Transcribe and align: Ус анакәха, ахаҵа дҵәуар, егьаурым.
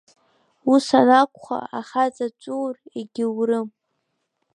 Ус 0.71 0.85
анакәха, 0.99 1.59
ахаҵа 1.79 2.27
дҵәуар, 2.31 2.75
егьаурым. 2.99 3.67